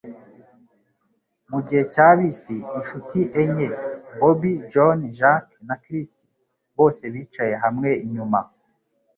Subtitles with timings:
[1.51, 3.69] Mugihe cya bisi, inshuti enye-
[4.19, 6.11] Bobby, John, Jake na Chris-
[6.77, 8.39] bose bicaye hamwe inyuma.